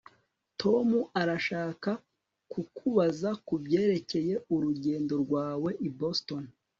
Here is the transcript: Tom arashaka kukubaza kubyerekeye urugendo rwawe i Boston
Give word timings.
Tom 0.61 0.89
arashaka 1.21 1.91
kukubaza 2.51 3.29
kubyerekeye 3.47 4.33
urugendo 4.53 5.13
rwawe 5.23 5.69
i 5.87 5.89
Boston 5.99 6.43